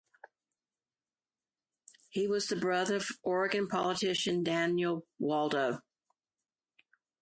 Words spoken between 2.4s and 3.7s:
the brother of Oregon